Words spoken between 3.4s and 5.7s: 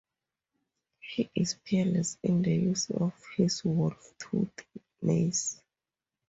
wolf-toothed mace.